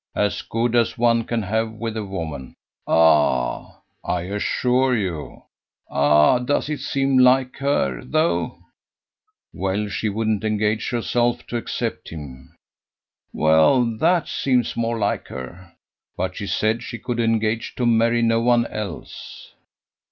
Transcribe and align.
"As 0.15 0.41
good 0.41 0.75
as 0.75 0.97
one 0.97 1.25
can 1.25 1.43
have 1.43 1.73
with 1.73 1.95
a 1.95 2.03
woman." 2.03 2.55
"Ah?" 2.87 3.81
"I 4.03 4.21
assure 4.23 4.95
you." 4.95 5.43
"Ah! 5.91 6.39
Does 6.39 6.69
it 6.69 6.79
seem 6.79 7.19
like 7.19 7.57
her, 7.57 8.01
though?" 8.03 8.57
"Well, 9.53 9.89
she 9.89 10.09
wouldn't 10.09 10.43
engage 10.43 10.89
herself 10.89 11.45
to 11.49 11.57
accept 11.57 12.09
him." 12.09 12.55
"Well, 13.31 13.85
that 13.99 14.27
seems 14.27 14.75
more 14.75 14.97
like 14.97 15.27
her." 15.27 15.71
"But 16.17 16.35
she 16.35 16.47
said 16.47 16.81
she 16.81 16.97
could 16.97 17.19
engage 17.19 17.75
to 17.75 17.85
marry 17.85 18.23
no 18.23 18.41
one 18.41 18.65
else." 18.65 19.53